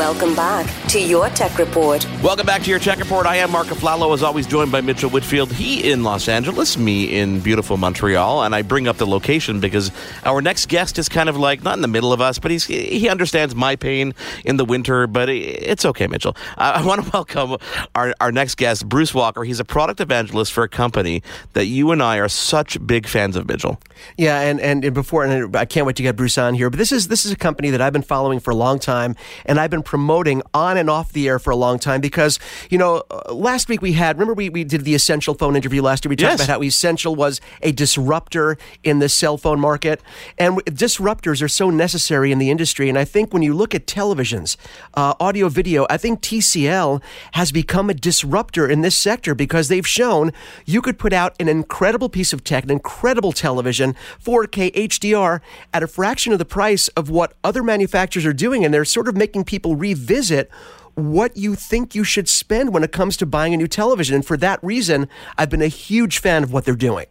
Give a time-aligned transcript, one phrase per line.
[0.00, 2.04] Welcome back to your Tech Report.
[2.20, 3.24] Welcome back to your Tech Report.
[3.24, 5.52] I am Mark Aflalo, as always, joined by Mitchell Whitfield.
[5.52, 9.92] He in Los Angeles, me in beautiful Montreal, and I bring up the location because
[10.24, 12.64] our next guest is kind of like not in the middle of us, but he's
[12.64, 14.14] he understands my pain
[14.44, 15.06] in the winter.
[15.06, 16.34] But it's okay, Mitchell.
[16.58, 17.56] Uh, I, I want to welcome
[17.94, 19.44] our our next guest, Bruce Walker.
[19.44, 21.22] He's a product evangelist for a company
[21.52, 23.78] that you and I are such big fans of, Mitchell.
[24.16, 26.68] Yeah, and and before, and I can't wait to get Bruce on here.
[26.68, 29.14] But this is this is a company that I've been following for a long time,
[29.46, 32.38] and I've been promoting on and off the air for a long time because,
[32.70, 35.82] you know, uh, last week we had, remember we, we did the Essential phone interview
[35.82, 36.10] last year?
[36.10, 36.44] We talked yes.
[36.44, 40.00] about how Essential was a disruptor in the cell phone market.
[40.38, 42.88] And disruptors are so necessary in the industry.
[42.88, 44.56] And I think when you look at televisions,
[44.94, 47.02] uh, audio, video, I think TCL
[47.32, 50.32] has become a disruptor in this sector because they've shown
[50.64, 55.40] you could put out an incredible piece of tech, an incredible television, 4K HDR
[55.72, 58.64] at a fraction of the price of what other manufacturers are doing.
[58.64, 60.50] And they're sort of making people revisit
[60.94, 64.14] what you think you should spend when it comes to buying a new television.
[64.14, 67.06] And for that reason, I've been a huge fan of what they're doing.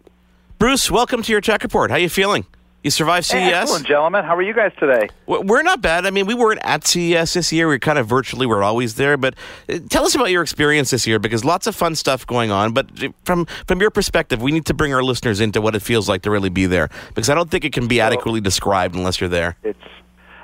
[0.58, 1.90] Bruce, welcome to your tech report.
[1.90, 2.46] How are you feeling?
[2.84, 3.34] You survived CES?
[3.34, 4.24] Hey, excellent, gentlemen.
[4.24, 5.10] How are you guys today?
[5.26, 6.06] We're not bad.
[6.06, 7.68] I mean, we weren't at CES this year.
[7.68, 8.46] We are kind of virtually.
[8.46, 9.18] We're always there.
[9.18, 9.36] But
[9.68, 12.72] uh, tell us about your experience this year because lots of fun stuff going on.
[12.72, 15.82] But uh, from from your perspective, we need to bring our listeners into what it
[15.82, 18.96] feels like to really be there because I don't think it can be adequately described
[18.96, 19.58] unless you're there.
[19.62, 19.78] It's,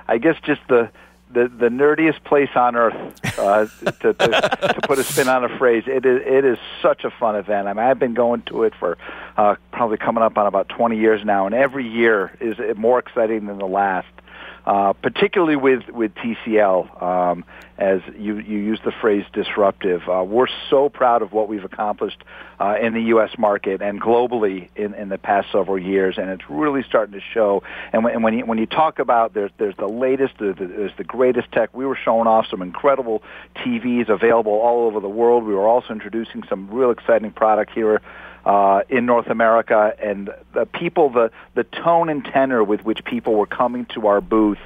[0.09, 0.89] I guess, just the
[1.35, 2.95] the the nerdiest place on earth
[3.37, 3.67] uh,
[4.01, 5.83] to, to, to put a spin on a phrase.
[5.85, 7.67] It is it is such a fun event.
[7.67, 8.97] I mean, I've been going to it for
[9.37, 13.45] uh, probably coming up on about 20 years now, and every year is more exciting
[13.45, 14.07] than the last
[14.65, 17.45] uh, particularly with with TCL, um,
[17.77, 20.01] as you you use the phrase disruptive.
[20.09, 22.23] Uh, we're so proud of what we've accomplished
[22.59, 23.31] uh, in the U.S.
[23.37, 27.61] market and globally in, in the past several years, and it's really starting to show.
[27.93, 31.03] And when, and when you when you talk about there's there's the latest, there's the
[31.03, 31.75] greatest tech.
[31.75, 33.21] We were showing off some incredible
[33.57, 35.43] TVs available all over the world.
[35.43, 38.01] We were also introducing some real exciting product here
[38.45, 43.35] uh, in North America, and the people, the the tone and tenor with which people
[43.35, 44.59] were coming to our booth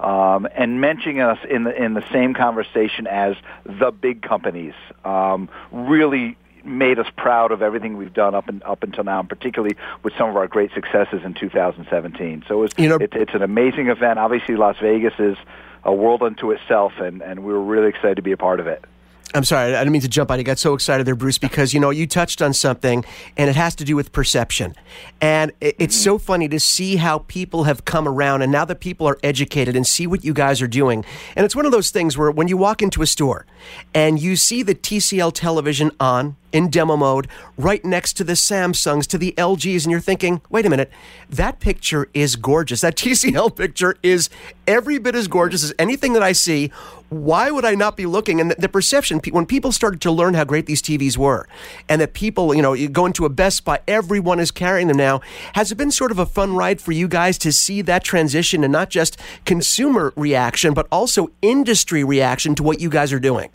[0.00, 4.74] um, and mentioning us in the in the same conversation as the big companies,
[5.04, 9.28] um, really made us proud of everything we've done up and up until now, and
[9.28, 12.44] particularly with some of our great successes in 2017.
[12.48, 14.18] So it was, you know, it, it's an amazing event.
[14.18, 15.36] Obviously, Las Vegas is
[15.84, 18.66] a world unto itself, and, and we were really excited to be a part of
[18.66, 18.84] it.
[19.32, 20.38] I'm sorry, I didn't mean to jump on.
[20.38, 23.04] You got so excited there, Bruce, because you know you touched on something,
[23.36, 24.74] and it has to do with perception.
[25.20, 29.06] And it's so funny to see how people have come around, and now that people
[29.06, 31.04] are educated and see what you guys are doing.
[31.36, 33.46] And it's one of those things where when you walk into a store
[33.94, 39.06] and you see the TCL television on in demo mode right next to the Samsungs,
[39.08, 40.90] to the LGs, and you're thinking, wait a minute,
[41.28, 42.80] that picture is gorgeous.
[42.80, 44.30] That TCL picture is
[44.66, 46.70] every bit as gorgeous as anything that I see.
[47.08, 48.40] Why would I not be looking?
[48.40, 51.48] And the, the perception, when people started to learn how great these TVs were,
[51.88, 54.96] and that people, you know, you go into a Best Buy, everyone is carrying them
[54.96, 55.20] now.
[55.54, 58.62] Has it been sort of a fun ride for you guys to see that transition
[58.62, 63.50] and not just consumer reaction, but also industry reaction to what you guys are doing?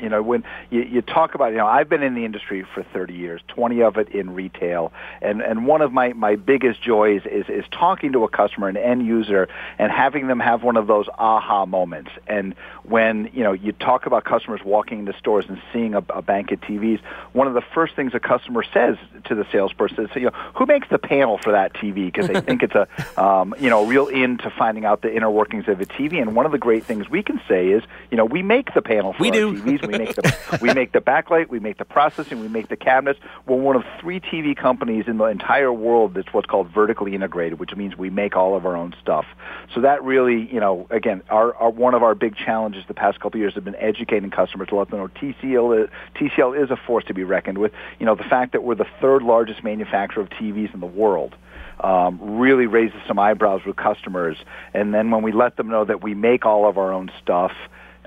[0.00, 2.82] You know when you, you talk about you know I've been in the industry for
[2.82, 4.92] 30 years 20 of it in retail.
[5.20, 8.76] And and one of my my biggest joys is is talking to a customer an
[8.76, 9.48] end user
[9.78, 12.10] and having them have one of those aha moments.
[12.26, 12.54] And
[12.88, 16.50] when you know you talk about customers walking into stores and seeing a, a bank
[16.52, 17.00] of TVs
[17.32, 20.66] one of the first things a customer says to the salesperson is you know who
[20.66, 22.88] makes the panel for that TV because they think it's a
[23.22, 26.34] um, you know real in to finding out the inner workings of a TV and
[26.34, 29.12] one of the great things we can say is you know we make the panel
[29.12, 29.62] for we our do.
[29.62, 32.76] TVs we make the we make the backlight, we make the processing, we make the
[32.76, 33.20] cabinets.
[33.46, 37.58] We're one of three TV companies in the entire world that's what's called vertically integrated,
[37.58, 39.26] which means we make all of our own stuff.
[39.74, 43.20] So that really, you know, again, our, our one of our big challenges the past
[43.20, 46.70] couple of years have been educating customers to let them know TCL is, TCL is
[46.70, 47.72] a force to be reckoned with.
[47.98, 51.34] You know, the fact that we're the third largest manufacturer of TVs in the world.
[51.80, 54.36] Um, really raises some eyebrows with customers.
[54.74, 57.52] And then when we let them know that we make all of our own stuff,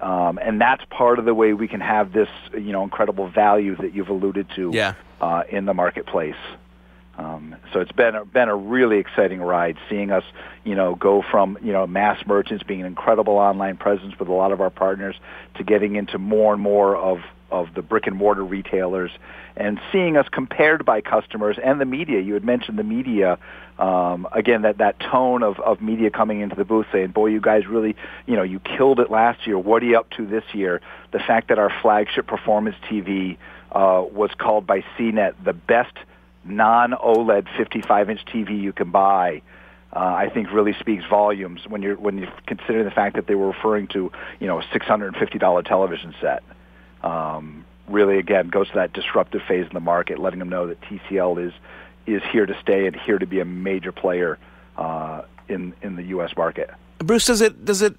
[0.01, 3.77] um, and that's part of the way we can have this, you know, incredible value
[3.77, 4.95] that you've alluded to yeah.
[5.21, 6.35] uh, in the marketplace.
[7.21, 10.23] Um, so it's been a, been a really exciting ride, seeing us,
[10.63, 14.33] you know, go from you know mass merchants being an incredible online presence with a
[14.33, 15.15] lot of our partners
[15.55, 17.19] to getting into more and more of
[17.51, 19.11] of the brick and mortar retailers
[19.57, 22.21] and seeing us compared by customers and the media.
[22.21, 23.37] You had mentioned the media.
[23.77, 27.41] Um, again, that, that tone of, of media coming into the booth saying, boy, you
[27.41, 29.57] guys really, you know, you killed it last year.
[29.57, 30.79] What are you up to this year?
[31.11, 33.37] The fact that our flagship performance TV
[33.73, 35.93] uh, was called by CNET the best
[36.43, 39.41] non-OLED 55-inch TV you can buy
[39.93, 43.35] uh, I think really speaks volumes when you're when you consider the fact that they
[43.35, 46.43] were referring to you know a six hundred and fifty dollar television set.
[47.03, 50.79] Um, really, again, goes to that disruptive phase in the market, letting them know that
[50.81, 51.53] TCL is
[52.07, 54.37] is here to stay and here to be a major player
[54.77, 56.37] uh, in in the U.S.
[56.37, 56.69] market.
[56.99, 57.95] Bruce, does it does it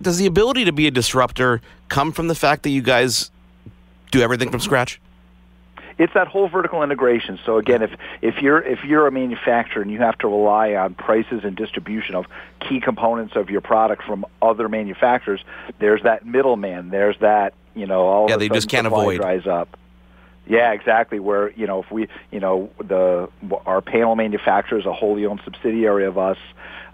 [0.00, 3.32] does the ability to be a disruptor come from the fact that you guys
[4.12, 5.00] do everything from scratch?
[5.98, 7.38] It's that whole vertical integration.
[7.44, 7.90] So again, if
[8.22, 12.14] if you're if you're a manufacturer and you have to rely on prices and distribution
[12.14, 12.26] of
[12.60, 15.44] key components of your product from other manufacturers,
[15.78, 16.90] there's that middleman.
[16.90, 19.20] There's that you know all yeah, they just can't avoid.
[19.20, 19.76] dries up.
[20.46, 21.20] Yeah, exactly.
[21.20, 23.28] Where you know if we you know the
[23.66, 26.38] our panel manufacturer is a wholly owned subsidiary of us,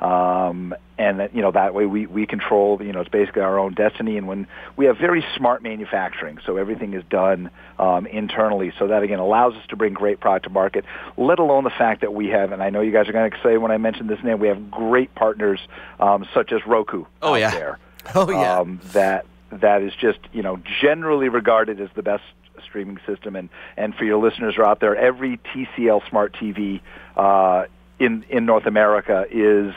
[0.00, 3.58] um, and that, you know that way we we control you know it's basically our
[3.58, 4.16] own destiny.
[4.16, 4.46] And when
[4.76, 9.54] we have very smart manufacturing, so everything is done um, internally, so that again allows
[9.54, 10.84] us to bring great product to market.
[11.16, 13.36] Let alone the fact that we have, and I know you guys are going to
[13.42, 15.60] say when I mention this name, we have great partners
[16.00, 17.04] um, such as Roku.
[17.22, 17.50] Oh, out yeah.
[17.50, 17.78] there.
[18.14, 18.60] Oh, yeah.
[18.60, 22.22] Um, that that is just you know generally regarded as the best
[22.64, 26.80] streaming system and and for your listeners who are out there every TCL smart TV
[27.16, 27.64] uh,
[27.98, 29.74] in in North America is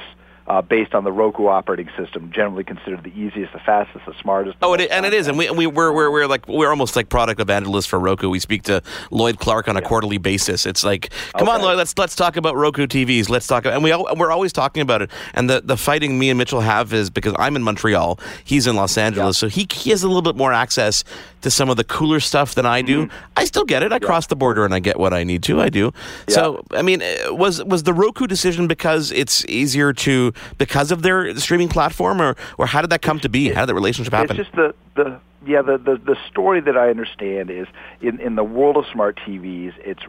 [0.49, 4.59] uh, based on the Roku operating system generally considered the easiest the fastest the smartest
[4.59, 6.95] the Oh, it, and it is, and we, we we're, we're we're like we're almost
[6.95, 8.29] like product evangelists for Roku.
[8.29, 8.81] We speak to
[9.11, 10.65] Lloyd Klarke on a quarterly basis.
[10.65, 13.29] It's like, come on, Lloyd, let's let's talk about Roku TVs.
[13.29, 15.11] Let's talk, and we we're always talking about it.
[15.35, 18.75] And the the fighting me and Mitchell have is because I'm in Montreal, he's in
[18.75, 21.03] Los Angeles, so he he has a little bit more access
[21.41, 23.07] to some of the cooler stuff than I do.
[23.37, 23.93] I still get it.
[23.93, 25.61] I cross the border and I get what I need to.
[25.61, 25.93] I do.
[26.27, 31.01] So I mean, uh, was was the Roku decision because it's easier to because of
[31.01, 33.49] their streaming platform, or or how did that come to be?
[33.49, 34.39] How did that relationship happen?
[34.39, 37.67] It's just the the yeah the, the the story that I understand is
[38.01, 40.03] in in the world of smart TVs, it's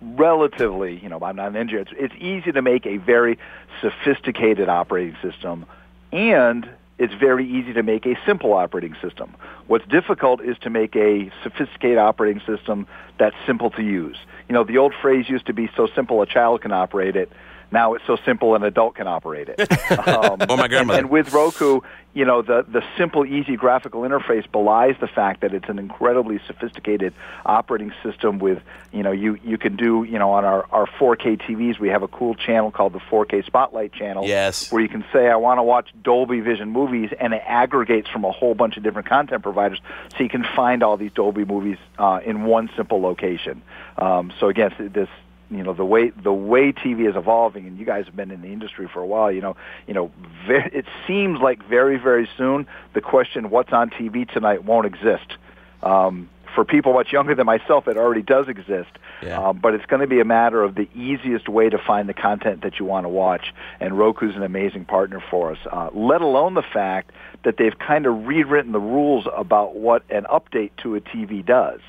[0.00, 1.82] relatively you know I'm not an engineer.
[1.82, 3.38] It's, it's easy to make a very
[3.80, 5.66] sophisticated operating system,
[6.12, 6.68] and
[7.00, 9.34] it's very easy to make a simple operating system.
[9.68, 12.86] What's difficult is to make a sophisticated operating system
[13.18, 14.18] that's simple to use.
[14.48, 17.32] You know, the old phrase used to be so simple a child can operate it.
[17.72, 19.60] Now it's so simple an adult can operate it.
[20.00, 20.98] Um, Or my grandmother.
[20.98, 21.80] And, and with Roku,
[22.14, 26.40] you know, the, the simple, easy graphical interface belies the fact that it's an incredibly
[26.46, 27.12] sophisticated
[27.46, 28.60] operating system with,
[28.92, 32.02] you know, you, you can do, you know, on our, our 4K TVs, we have
[32.02, 34.26] a cool channel called the 4K Spotlight channel.
[34.26, 34.72] Yes.
[34.72, 38.24] Where you can say, I want to watch Dolby Vision movies, and it aggregates from
[38.24, 39.80] a whole bunch of different content providers,
[40.16, 43.62] so you can find all these Dolby movies uh, in one simple location.
[43.96, 45.08] Um, so again, this
[45.50, 48.42] you know the way the way TV is evolving, and you guys have been in
[48.42, 49.32] the industry for a while.
[49.32, 49.56] You know,
[49.86, 50.10] you know,
[50.46, 55.36] ve- it seems like very very soon the question "What's on TV tonight?" won't exist.
[55.82, 58.90] Um, for people much younger than myself, it already does exist.
[59.22, 59.48] Yeah.
[59.48, 62.14] Um, but it's going to be a matter of the easiest way to find the
[62.14, 63.54] content that you want to watch.
[63.78, 65.58] And Roku's an amazing partner for us.
[65.70, 67.12] Uh, let alone the fact
[67.44, 71.80] that they've kind of rewritten the rules about what an update to a TV does.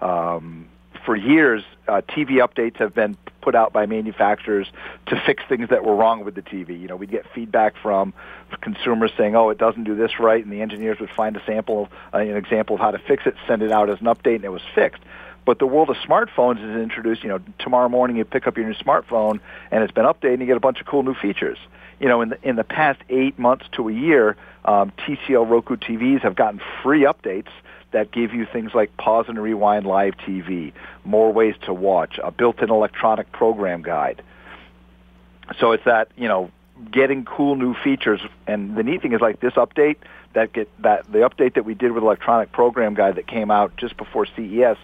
[0.00, 0.68] Um,
[1.04, 4.66] for years, uh, TV updates have been put out by manufacturers
[5.06, 6.78] to fix things that were wrong with the TV.
[6.78, 8.12] You know, we'd get feedback from
[8.60, 11.88] consumers saying, "Oh, it doesn't do this right," and the engineers would find a sample,
[12.12, 14.44] uh, an example of how to fix it, send it out as an update, and
[14.44, 15.02] it was fixed.
[15.44, 17.22] But the world of smartphones is introduced.
[17.22, 19.40] You know, tomorrow morning you pick up your new smartphone
[19.70, 21.56] and it's been updated, and you get a bunch of cool new features.
[22.00, 24.36] You know, in the in the past eight months to a year,
[24.66, 27.48] um, TCL Roku TVs have gotten free updates
[27.90, 30.72] that give you things like pause and rewind live TV,
[31.04, 34.22] more ways to watch, a built-in electronic program guide.
[35.58, 36.50] So it's that you know
[36.90, 39.96] getting cool new features, and the neat thing is like this update
[40.34, 43.76] that get that the update that we did with electronic program guide that came out
[43.76, 44.76] just before CES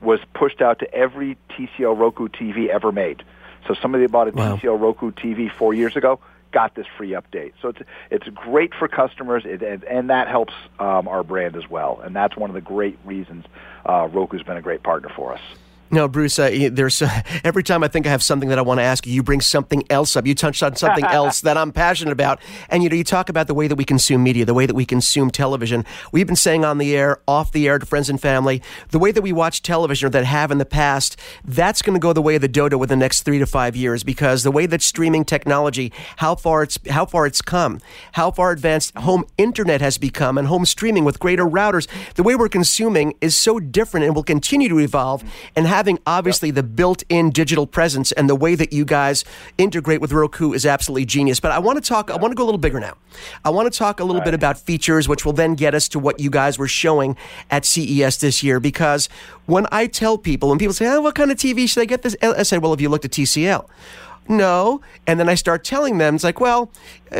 [0.00, 3.22] was pushed out to every TCL Roku TV ever made.
[3.66, 4.56] So somebody bought a Wow.
[4.56, 6.18] TCL Roku TV four years ago
[6.52, 7.52] got this free update.
[7.60, 7.80] So it's
[8.10, 12.00] it's great for customers, it, and, and that helps um, our brand as well.
[12.04, 13.44] And that's one of the great reasons
[13.86, 15.40] uh, Roku's been a great partner for us.
[15.94, 16.38] No, Bruce.
[16.38, 19.06] Uh, there's uh, every time I think I have something that I want to ask
[19.06, 20.26] you, you bring something else up.
[20.26, 23.46] You touched on something else that I'm passionate about, and you know, you talk about
[23.46, 25.84] the way that we consume media, the way that we consume television.
[26.10, 29.12] We've been saying on the air, off the air to friends and family, the way
[29.12, 32.22] that we watch television or that have in the past, that's going to go the
[32.22, 34.80] way of the dodo within the next three to five years because the way that
[34.80, 37.80] streaming technology, how far it's how far it's come,
[38.12, 42.34] how far advanced home internet has become, and home streaming with greater routers, the way
[42.34, 45.22] we're consuming is so different and will continue to evolve.
[45.54, 49.24] And having obviously the built-in digital presence and the way that you guys
[49.58, 51.40] integrate with Roku is absolutely genius.
[51.40, 52.08] But I want to talk.
[52.08, 52.94] I want to go a little bigger now.
[53.44, 55.98] I want to talk a little bit about features, which will then get us to
[55.98, 57.16] what you guys were showing
[57.50, 58.60] at CES this year.
[58.60, 59.08] Because
[59.46, 62.02] when I tell people, when people say, "Oh, what kind of TV should I get
[62.02, 63.68] this?" I say, "Well, have you looked at TCL?"
[64.28, 64.80] no.
[65.04, 66.70] And then I start telling them, it's like, well,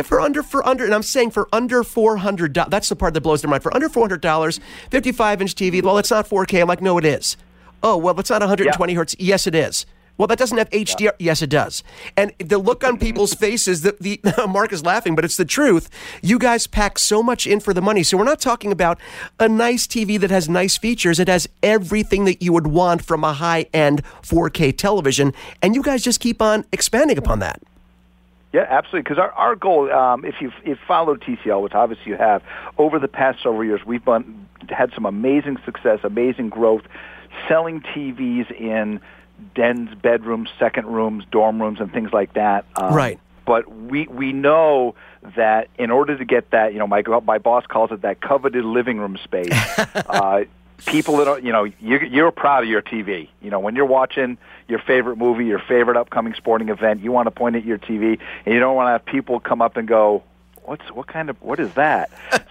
[0.05, 3.43] for under, for under, and I'm saying for under $400, that's the part that blows
[3.43, 3.65] their mind.
[3.65, 6.61] For under $400, 55 inch TV, well, it's not 4K.
[6.61, 7.37] I'm like, no, it is.
[7.83, 8.97] Oh, well, it's not 120 Yeah.
[8.97, 9.17] hertz.
[9.19, 9.87] Yes, it is.
[10.19, 11.13] Well, that doesn't have HDR.
[11.19, 11.83] Yes, it does.
[12.19, 15.89] And the look on people's faces, the, the Mark is laughing, but it's the truth.
[16.23, 18.03] You guys pack so much in for the money.
[18.03, 18.99] So we're not talking about
[19.41, 21.19] a nice TV that has nice features.
[21.19, 25.33] It has everything that you would want from a high end 4K television.
[25.63, 27.63] And you guys just keep on expanding upon that.
[28.53, 29.03] Yeah, absolutely.
[29.05, 32.43] Because our, our goal, um, if you've if followed TCL, which obviously you have,
[32.77, 36.83] over the past several years, we've been, had some amazing success, amazing growth,
[37.49, 39.01] selling TVs in
[39.55, 42.65] dens, bedrooms, second rooms, dorm rooms, and things like that.
[42.77, 43.21] Um, Right.
[43.45, 44.95] But we we know
[45.37, 48.65] that in order to get that, you know, my my boss calls it that coveted
[48.65, 49.51] living room space.
[49.79, 50.45] uh,
[50.87, 53.29] people that are, you know, you're, you're proud of your TV.
[53.41, 57.27] You know, when you're watching your favorite movie, your favorite upcoming sporting event, you want
[57.27, 59.87] to point at your TV, and you don't want to have people come up and
[59.89, 60.23] go,
[60.65, 62.11] "What's what kind of what is that?"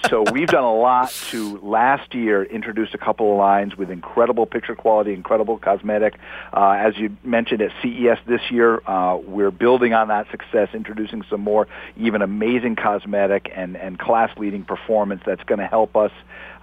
[0.09, 4.45] so we've done a lot to last year introduce a couple of lines with incredible
[4.45, 6.15] picture quality, incredible cosmetic.
[6.53, 11.23] Uh, as you mentioned at CES this year, uh, we're building on that success, introducing
[11.29, 16.11] some more even amazing cosmetic and and class leading performance that's going to help us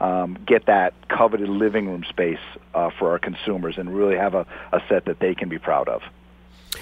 [0.01, 2.39] um, get that coveted living room space
[2.75, 5.89] uh, for our consumers and really have a, a set that they can be proud
[5.89, 6.03] of.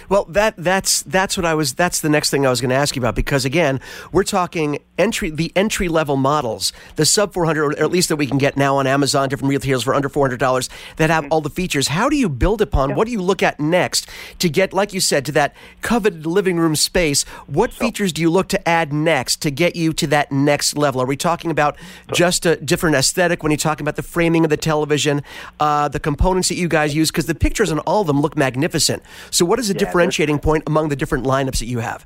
[0.08, 1.74] Well, that that's that's what I was.
[1.74, 3.80] That's the next thing I was going to ask you about because again,
[4.12, 8.16] we're talking entry the entry level models, the sub four hundred, or at least that
[8.16, 11.26] we can get now on Amazon, different retailers for under four hundred dollars that have
[11.30, 11.88] all the features.
[11.88, 12.94] How do you build upon?
[12.94, 14.08] What do you look at next
[14.38, 17.24] to get, like you said, to that coveted living room space?
[17.46, 21.00] What features do you look to add next to get you to that next level?
[21.02, 21.76] Are we talking about
[22.12, 25.22] just a different aesthetic when you're talking about the framing of the television,
[25.60, 27.10] uh, the components that you guys use?
[27.10, 29.02] Because the pictures on all of them look magnificent.
[29.30, 32.04] So, what is the differentiating point among the different lineups that you have?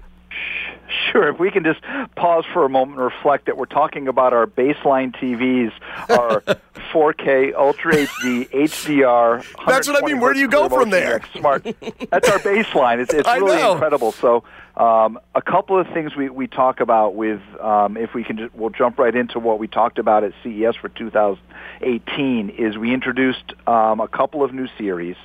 [1.10, 1.28] Sure.
[1.28, 1.80] If we can just
[2.14, 5.72] pause for a moment and reflect that we're talking about our baseline TVs,
[6.08, 6.40] our
[6.92, 9.44] 4K Ultra HD HDR.
[9.66, 10.20] That's what I mean.
[10.20, 11.20] Where do you go from there?
[11.36, 11.64] Smart.
[11.64, 13.00] That's our baseline.
[13.00, 14.12] It's, it's really incredible.
[14.12, 14.44] So,
[14.76, 18.54] um, a couple of things we, we talk about with, um, if we can, just,
[18.54, 22.50] we'll jump right into what we talked about at CES for 2018.
[22.50, 25.16] Is we introduced um, a couple of new series.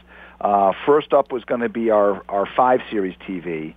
[0.45, 3.73] Uh, first up was going to be our our five series TV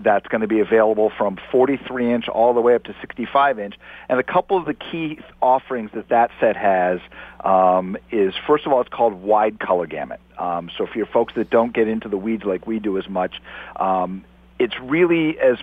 [0.00, 3.74] that's going to be available from 43 inch all the way up to 65 inch.
[4.08, 7.00] And a couple of the key offerings that that set has
[7.44, 10.20] um, is, first of all, it's called wide color gamut.
[10.38, 13.08] Um, so for your folks that don't get into the weeds like we do as
[13.08, 13.40] much,
[13.76, 14.24] um,
[14.58, 15.58] it's really as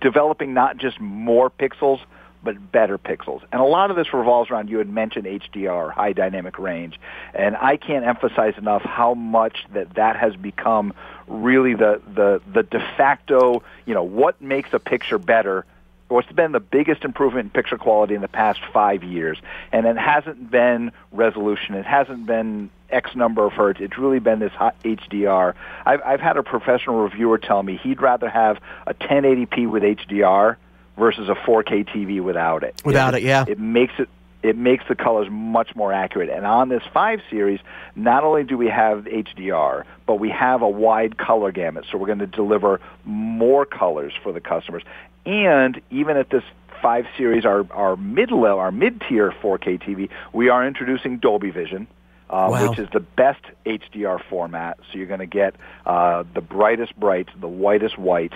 [0.00, 2.00] developing not just more pixels,
[2.46, 3.42] but better pixels.
[3.52, 6.98] And a lot of this revolves around, you had mentioned HDR, high dynamic range.
[7.34, 10.94] And I can't emphasize enough how much that that has become
[11.26, 15.66] really the, the, the de facto, you know, what makes a picture better
[16.08, 19.38] what's been the biggest improvement in picture quality in the past five years.
[19.72, 21.74] And it hasn't been resolution.
[21.74, 23.80] It hasn't been X number of hertz.
[23.80, 25.54] It's really been this HDR.
[25.84, 30.56] I've, I've had a professional reviewer tell me he'd rather have a 1080p with HDR
[30.98, 32.80] versus a 4K TV without it.
[32.84, 33.44] Without it, yeah.
[33.46, 34.08] It makes it
[34.42, 36.30] it makes the colors much more accurate.
[36.30, 37.58] And on this 5 series,
[37.96, 41.86] not only do we have HDR, but we have a wide color gamut.
[41.90, 44.84] So we're going to deliver more colors for the customers.
[45.24, 46.44] And even at this
[46.80, 51.88] 5 series, our, our mid-level, our mid-tier 4K TV, we are introducing Dolby Vision.
[52.28, 52.70] Uh, Wow.
[52.70, 54.78] Which is the best HDR format.
[54.90, 58.34] So you're going to get uh, the brightest brights, the whitest whites,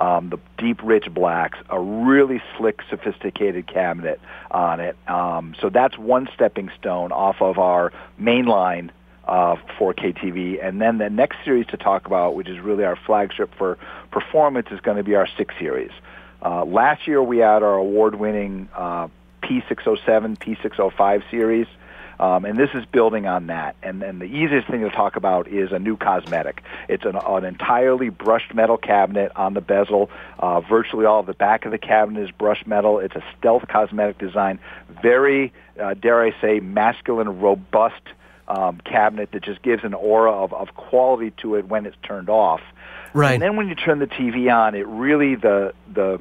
[0.00, 4.18] um, the deep, rich blacks, a really slick, sophisticated cabinet
[4.50, 4.96] on it.
[5.06, 8.90] Um, so that's one stepping stone off of our mainline
[9.28, 10.66] uh, 4K TV.
[10.66, 13.78] And then the next series to talk about, which is really our flagship for
[14.10, 15.92] performance, is going to be our 6 series.
[16.42, 19.08] Uh, last year we had our award-winning uh,
[19.42, 21.66] P607, P605 series.
[22.20, 23.76] Um, and this is building on that.
[23.82, 26.62] And then the easiest thing to talk about is a new cosmetic.
[26.86, 30.10] It's an, an entirely brushed metal cabinet on the bezel.
[30.38, 32.98] Uh, virtually all of the back of the cabinet is brushed metal.
[32.98, 34.58] It's a stealth cosmetic design.
[35.02, 38.02] Very, uh, dare I say, masculine, robust
[38.48, 42.28] um, cabinet that just gives an aura of, of quality to it when it's turned
[42.28, 42.60] off.
[43.14, 43.32] Right.
[43.32, 46.20] And then when you turn the TV on, it really the the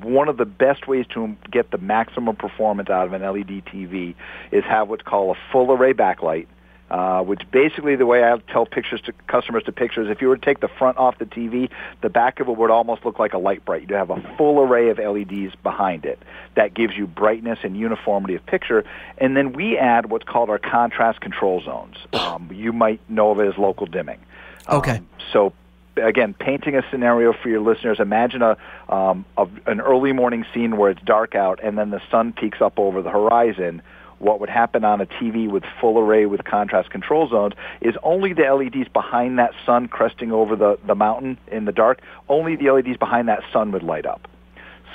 [0.00, 4.14] one of the best ways to get the maximum performance out of an LED TV
[4.50, 6.46] is have what's called a full array backlight.
[6.90, 10.28] Uh, which basically the way I tell pictures to customers to pictures, is if you
[10.28, 11.70] were to take the front off the TV,
[12.02, 13.80] the back of it would almost look like a Lite-Brite.
[13.80, 16.18] You'd have a full array of LEDs behind it.
[16.54, 18.84] That gives you brightness and uniformity of picture.
[19.16, 21.96] And then we add what's called our contrast control zones.
[22.12, 24.20] Um, you might know of it as local dimming.
[24.68, 24.98] Okay.
[24.98, 25.54] Um, so
[25.96, 27.98] again, painting a scenario for your listeners.
[28.00, 28.56] Imagine a,
[28.88, 32.60] um, a an early morning scene where it's dark out and then the sun peeks
[32.60, 33.82] up over the horizon.
[34.18, 38.32] What would happen on a TV with full array with contrast control zones is only
[38.32, 42.70] the LEDs behind that sun cresting over the, the mountain in the dark, only the
[42.70, 44.28] LEDs behind that sun would light up.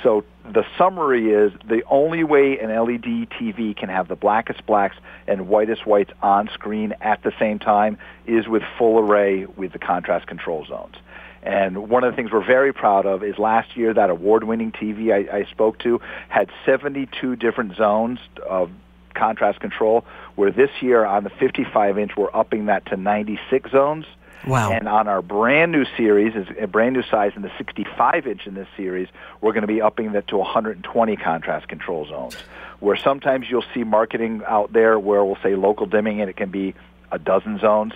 [0.02, 4.96] So the summary is the only way an LED TV can have the blackest blacks
[5.26, 9.78] and whitest whites on screen at the same time is with full array with the
[9.78, 10.96] contrast control zones.
[11.42, 15.12] And one of the things we're very proud of is last year that award-winning TV
[15.12, 18.70] I, I spoke to had 72 different zones of
[19.14, 20.04] contrast control,
[20.36, 24.04] where this year on the 55-inch we're upping that to 96 zones.
[24.46, 24.70] Wow.
[24.72, 28.54] And on our brand new series, a brand new size in the 65 inch in
[28.54, 29.08] this series,
[29.40, 32.36] we're going to be upping that to 120 contrast control zones.
[32.80, 36.50] Where sometimes you'll see marketing out there where we'll say local dimming and it can
[36.50, 36.74] be
[37.10, 37.92] a dozen zones.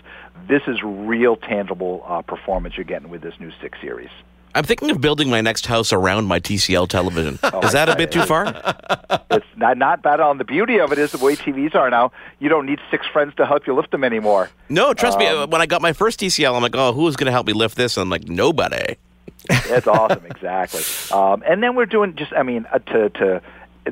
[0.49, 4.11] This is real tangible uh, performance you're getting with this new 6 series.
[4.55, 7.35] I'm thinking of building my next house around my TCL television.
[7.63, 8.47] is that a bit too far?
[9.31, 12.13] it's not not bad on the beauty of it is the way TVs are now.
[12.39, 14.51] You don't need six friends to help you lift them anymore.
[14.69, 15.47] No, trust um, me.
[15.47, 17.77] When I got my first TCL, I'm like, oh, who's going to help me lift
[17.77, 17.97] this?
[17.97, 18.97] And I'm like, nobody.
[19.49, 20.83] That's awesome, exactly.
[21.11, 23.43] Um, and then we're doing just, I mean, uh, to to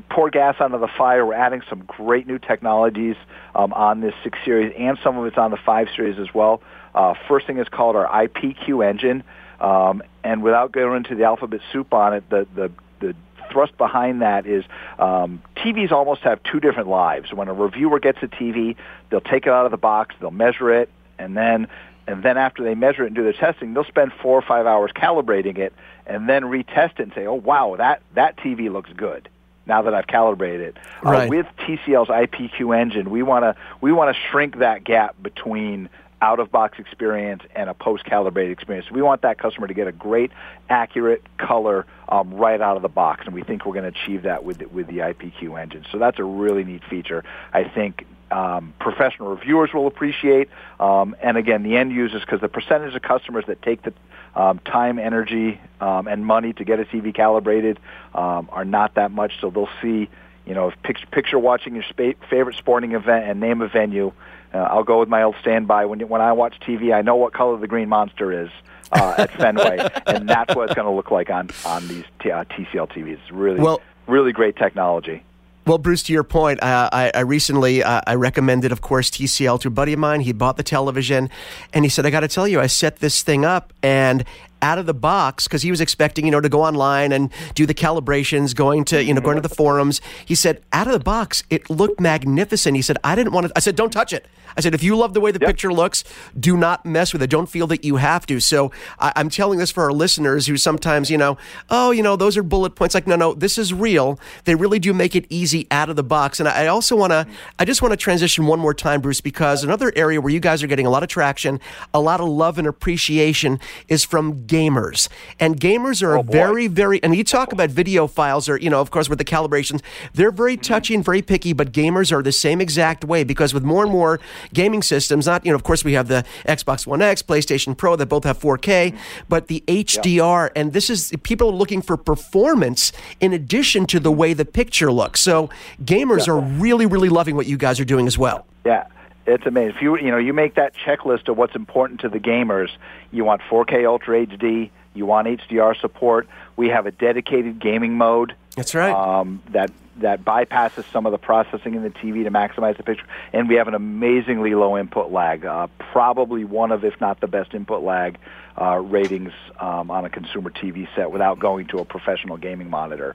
[0.09, 1.26] pour gas onto the fire.
[1.26, 3.17] We're adding some great new technologies
[3.55, 6.62] um, on this six series, and some of it's on the five series as well.
[6.94, 9.23] Uh, first thing is called our IPQ engine.
[9.61, 13.14] Um, and without going into the alphabet soup on it, the, the, the
[13.50, 14.64] thrust behind that is
[14.99, 17.32] um, TVs almost have two different lives.
[17.32, 18.76] When a reviewer gets a TV,
[19.11, 21.68] they'll take it out of the box, they'll measure it, and then
[22.06, 24.66] and then after they measure it and do their testing, they'll spend four or five
[24.66, 25.73] hours calibrating it,
[26.06, 29.28] and then retest it and say, "Oh wow, that that TV looks good."
[29.66, 31.26] Now that I've calibrated it, right.
[31.26, 35.88] uh, with TCL's IPQ engine, we want to we want to shrink that gap between
[36.23, 38.91] out of box experience and a post calibrated experience.
[38.91, 40.31] We want that customer to get a great,
[40.69, 44.23] accurate color um, right out of the box, and we think we're going to achieve
[44.23, 45.85] that with the, with the IPQ engine.
[45.91, 47.25] So that's a really neat feature.
[47.53, 50.49] I think um, professional reviewers will appreciate,
[50.79, 53.92] um, and again, the end users, because the percentage of customers that take the
[54.35, 57.79] um, time, energy, um, and money to get a TV calibrated
[58.14, 59.33] um, are not that much.
[59.40, 60.09] So they'll see,
[60.51, 64.13] you know, if picture, picture watching your spa- favorite sporting event and name a venue
[64.53, 65.87] uh, I'll go with my old standby.
[65.87, 68.51] When when I watch TV, I know what color the green monster is
[68.93, 72.31] uh, at Fenway, and that's what it's going to look like on on these t-
[72.31, 73.19] uh, TCL TVs.
[73.23, 75.23] It's really, well, really great technology.
[75.67, 79.61] Well, Bruce, to your point, uh, I, I, recently uh, I recommended, of course, TCL
[79.61, 80.23] to a buddy of mine.
[80.23, 81.31] He bought the television,
[81.73, 84.25] and he said, "I got to tell you, I set this thing up, and
[84.62, 87.66] out of the box because he was expecting, you know, to go online and do
[87.66, 90.01] the calibrations, going to, you know, going to the forums.
[90.25, 92.77] He said, out of the box, it looked magnificent.
[92.77, 94.27] He said, I didn't want to, I said, don't touch it.
[94.57, 95.49] I said, if you love the way the yep.
[95.49, 96.05] picture looks,
[96.38, 97.31] do not mess with it.
[97.31, 98.40] Don't feel that you have to.
[98.40, 102.16] So I, am telling this for our listeners who sometimes, you know, oh, you know,
[102.16, 102.94] those are bullet points.
[102.94, 104.18] Like, no, no, this is real.
[104.44, 106.40] They really do make it easy out of the box.
[106.40, 107.27] And I also want to,
[107.59, 110.62] I just want to transition one more time, Bruce, because another area where you guys
[110.62, 111.61] are getting a lot of traction,
[111.94, 115.09] a lot of love and appreciation is from gamers.
[115.39, 118.91] And gamers are oh, very, very, and you talk about videophiles or, you know, of
[118.91, 119.81] course, with the calibrations,
[120.13, 120.63] they're very mm-hmm.
[120.63, 123.93] touchy and very picky, but gamers are the same exact way because with more and
[123.93, 124.19] more
[124.53, 127.95] gaming systems, not, you know, of course, we have the Xbox One X, PlayStation Pro
[127.95, 132.93] that both have 4K, but the HDR, and this is people are looking for performance
[133.21, 135.21] in addition to the way the picture looks.
[135.21, 135.49] So
[135.85, 136.33] gamers yeah.
[136.33, 138.47] are really, really loving what you guys are doing as well.
[138.67, 138.87] Yeah
[139.26, 139.76] it's amazing.
[139.76, 142.68] If you you know you make that checklist of what's important to the gamers,
[143.11, 146.28] you want 4K Ultra HD, you want HDR support.
[146.56, 148.35] We have a dedicated gaming mode.
[148.56, 148.92] That's right.
[148.92, 153.06] Um, that that bypasses some of the processing in the TV to maximize the picture,
[153.33, 155.44] and we have an amazingly low input lag.
[155.44, 158.18] Uh, probably one of, if not the best input lag
[158.61, 163.14] uh, ratings um, on a consumer TV set without going to a professional gaming monitor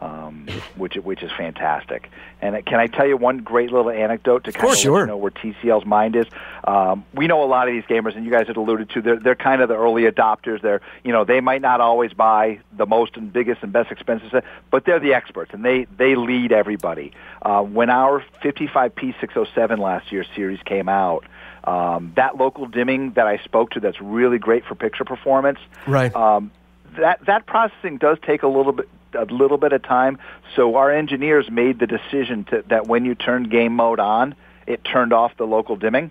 [0.00, 2.10] um, which which is fantastic.
[2.40, 5.00] And can I tell you one great little anecdote to kind of, sure.
[5.00, 6.26] you know where TCL's mind is?
[6.64, 9.18] Um, we know a lot of these gamers, and you guys had alluded to they're
[9.18, 10.62] they're kind of the early adopters.
[10.62, 14.30] They're you know they might not always buy the most and biggest and best expensive,
[14.30, 17.12] set, but they're the experts, and they they lead everybody.
[17.42, 21.24] Uh, when our 55P607 last year series came out.
[21.62, 25.58] Um, that local dimming that I spoke to, that's really great for picture performance.
[25.86, 26.14] Right.
[26.16, 26.50] Um,
[26.96, 30.18] that that processing does take a little bit a little bit of time.
[30.56, 34.34] So our engineers made the decision to, that when you turned game mode on,
[34.66, 36.10] it turned off the local dimming.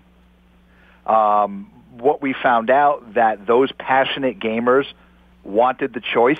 [1.06, 4.86] Um, what we found out that those passionate gamers
[5.44, 6.38] wanted the choice.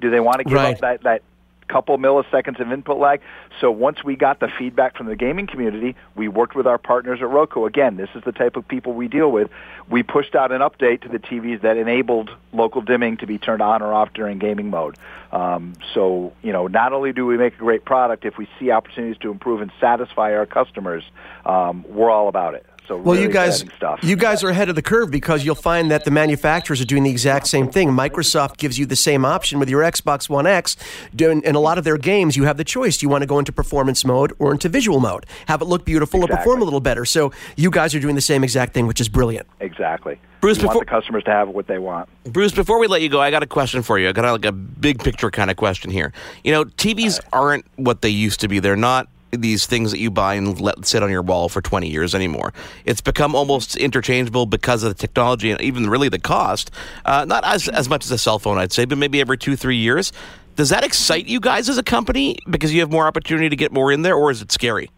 [0.00, 0.74] Do they want to give right.
[0.74, 1.22] up that, that
[1.68, 3.20] couple milliseconds of input lag.
[3.60, 7.20] So once we got the feedback from the gaming community, we worked with our partners
[7.20, 7.64] at Roku.
[7.64, 9.50] Again, this is the type of people we deal with.
[9.88, 13.62] We pushed out an update to the TVs that enabled local dimming to be turned
[13.62, 14.96] on or off during gaming mode.
[15.32, 18.70] Um, so, you know, not only do we make a great product, if we see
[18.70, 21.04] opportunities to improve and satisfy our customers,
[21.44, 22.66] um, we're all about it.
[22.86, 24.00] So well, really you guys, stuff.
[24.02, 27.02] you guys are ahead of the curve because you'll find that the manufacturers are doing
[27.02, 27.90] the exact same thing.
[27.90, 30.76] Microsoft gives you the same option with your Xbox One X.
[31.18, 33.26] In, in a lot of their games, you have the choice: do you want to
[33.26, 35.24] go into performance mode or into visual mode?
[35.46, 37.04] Have it look beautiful or perform a little better.
[37.04, 39.46] So you guys are doing the same exact thing, which is brilliant.
[39.60, 40.18] Exactly.
[40.40, 42.06] Bruce, we want before- the customers to have what they want.
[42.24, 44.10] Bruce, before we let you go, I got a question for you.
[44.10, 46.12] I got like a big picture kind of question here.
[46.42, 48.58] You know, TVs aren't what they used to be.
[48.58, 51.88] They're not these things that you buy and let sit on your wall for 20
[51.88, 52.52] years anymore.
[52.84, 56.70] It's become almost interchangeable because of the technology and even really the cost.
[57.04, 59.56] Uh, not as, as much as a cell phone, I'd say, but maybe every two,
[59.56, 60.12] three years.
[60.56, 63.72] Does that excite you guys as a company because you have more opportunity to get
[63.72, 64.88] more in there, or is it scary?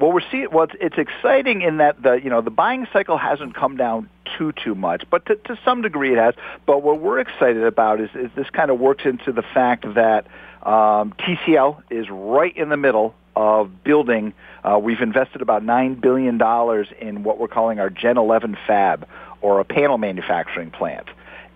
[0.00, 0.48] Well, we're seeing.
[0.50, 4.52] Well, it's, exciting in that the you know the buying cycle hasn't come down too
[4.52, 6.34] too much, but to, to some degree it has.
[6.64, 10.26] But what we're excited about is, is this kind of works into the fact that
[10.62, 14.32] um, TCL is right in the middle of building.
[14.64, 19.06] Uh, we've invested about nine billion dollars in what we're calling our Gen 11 fab,
[19.40, 21.08] or a panel manufacturing plant.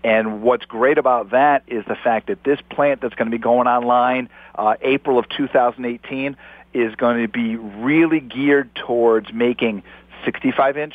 [0.02, 3.40] And what's great about that is the fact that this plant that's going to be
[3.40, 6.36] going online uh, April of 2018
[6.74, 9.82] is going to be really geared towards making
[10.24, 10.94] 65 inch,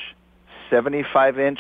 [0.70, 1.60] 75 inch,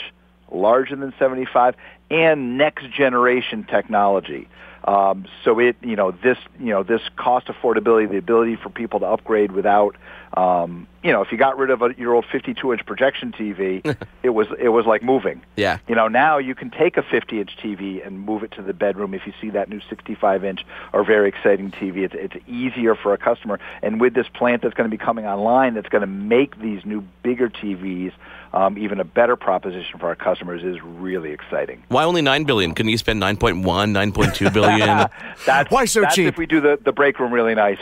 [0.51, 1.75] larger than 75,
[2.11, 4.47] and next generation technology.
[4.89, 8.99] Um, so it, you know, this, you know, this cost affordability, the ability for people
[9.01, 9.95] to upgrade without,
[10.33, 13.83] um, you know, if you got rid of a, your old 52-inch projection TV,
[14.23, 15.41] it was it was like moving.
[15.55, 15.79] Yeah.
[15.87, 19.13] You know, now you can take a 50-inch TV and move it to the bedroom
[19.13, 22.03] if you see that new 65-inch or very exciting TV.
[22.03, 23.59] It's it's easier for a customer.
[23.81, 26.85] And with this plant that's going to be coming online, that's going to make these
[26.85, 28.13] new bigger TVs
[28.53, 31.83] um, even a better proposition for our customers is really exciting.
[31.89, 32.73] Why only 9 billion?
[32.73, 35.07] Couldn't you spend 9.1, 9.2 billion?
[35.45, 36.27] that's, Why so that's cheap?
[36.27, 37.79] if we do the, the break room really nice.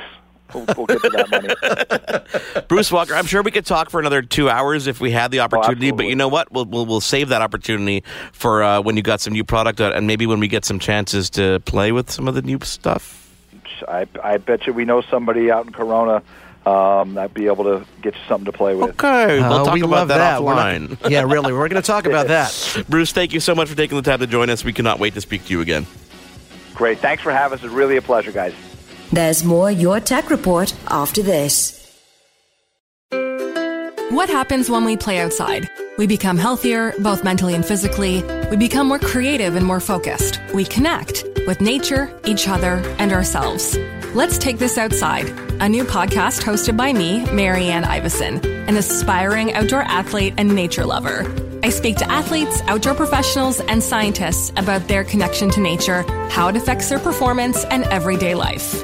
[0.54, 2.64] We'll, we'll get to that money.
[2.68, 5.40] Bruce Walker, I'm sure we could talk for another two hours if we had the
[5.42, 5.92] opportunity.
[5.92, 6.52] but you know what?
[6.52, 9.92] We'll, we'll we'll save that opportunity for uh, when you got some new product, uh,
[9.96, 13.24] and maybe when we get some chances to play with some of the new stuff.
[13.88, 16.24] I, I bet you we know somebody out in Corona
[16.66, 18.90] um, that'd be able to get you something to play with.
[19.02, 20.42] Okay, we'll Uh, talk we about love that, that.
[20.42, 21.02] Offline.
[21.02, 21.54] not- yeah, really.
[21.54, 22.84] We're going to talk about that.
[22.90, 24.64] Bruce, thank you so much for taking the time to join us.
[24.66, 25.86] We cannot wait to speak to you again.
[26.74, 27.00] Great.
[27.00, 27.64] Thanks for having us.
[27.64, 28.54] It's really a pleasure, guys.
[29.12, 31.74] There's more Your Tech Report after this.
[34.10, 35.70] What happens when we play outside?
[35.98, 38.22] We become healthier, both mentally and physically.
[38.52, 40.42] We become more creative and more focused.
[40.54, 43.78] We connect with nature, each other, and ourselves.
[44.14, 45.30] Let's Take This Outside,
[45.62, 51.34] a new podcast hosted by me, Marianne Iveson, an aspiring outdoor athlete and nature lover.
[51.64, 56.58] I speak to athletes, outdoor professionals, and scientists about their connection to nature, how it
[56.58, 58.84] affects their performance, and everyday life.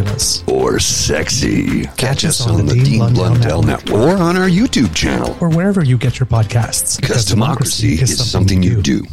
[0.47, 1.85] Or sexy.
[1.97, 3.95] Catch us on the Dean Dean Blundell Network.
[3.95, 5.37] Network or on our YouTube channel.
[5.41, 6.99] Or wherever you get your podcasts.
[6.99, 9.03] Because democracy is something you do.